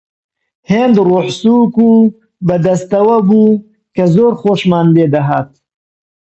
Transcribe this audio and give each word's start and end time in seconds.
هێند 0.71 0.95
ڕۆحسووک 1.07 1.75
و 1.89 1.91
بە 2.47 2.55
دەستەوە 2.65 3.17
بوو 3.27 3.61
کە 3.95 4.03
زۆر 4.15 4.33
خۆشمان 4.41 4.87
لێ 4.95 5.05
دەهات 5.13 5.51